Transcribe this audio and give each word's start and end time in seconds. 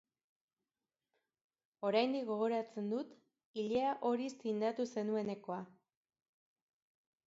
Oraindik 1.89 2.25
gogoratzen 2.31 2.89
dut 2.95 3.13
ilea 3.67 3.95
horiz 4.11 4.33
tindatu 4.43 4.91
zenuenekoa. 4.97 5.65